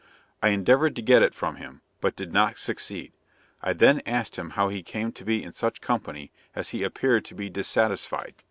[0.41, 3.13] I endeavored to get it from him, but did not succeed.
[3.61, 7.23] I then asked him how he came to be in such company, as he appeared
[7.25, 8.33] to be dissatisfied.